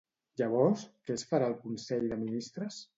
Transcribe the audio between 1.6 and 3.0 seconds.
Consell de Ministres?